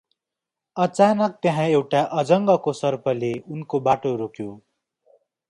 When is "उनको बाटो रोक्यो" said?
3.51-4.49